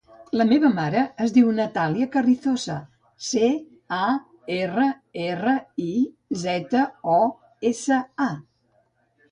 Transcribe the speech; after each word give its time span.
La 0.39 0.45
meva 0.51 0.69
mare 0.77 1.01
es 1.25 1.33
diu 1.35 1.51
Natàlia 1.57 2.07
Carrizosa: 2.15 2.77
ce, 3.27 3.51
a, 3.99 4.09
erra, 4.57 4.87
erra, 5.29 5.55
i, 5.85 5.93
zeta, 6.47 6.85
o, 7.19 7.21
essa, 7.75 8.03
a. 8.29 8.31